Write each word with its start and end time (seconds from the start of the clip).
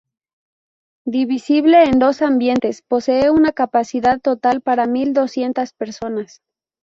Divisible 1.05 1.83
en 1.83 1.99
dos 1.99 2.23
ambientes 2.23 2.81
posee 2.81 3.29
una 3.29 3.51
capacidad 3.51 4.19
total 4.19 4.61
para 4.61 4.87
mil 4.87 5.13
doscientas 5.13 5.73
personas. 5.73 6.41